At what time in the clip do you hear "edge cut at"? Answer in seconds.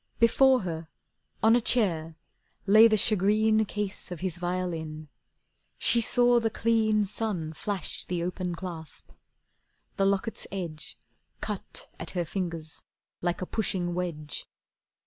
10.51-12.09